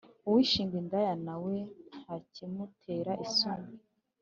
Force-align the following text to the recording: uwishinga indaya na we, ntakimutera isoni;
uwishinga 0.27 0.75
indaya 0.81 1.13
na 1.25 1.35
we, 1.43 1.55
ntakimutera 2.01 3.11
isoni; 3.25 3.73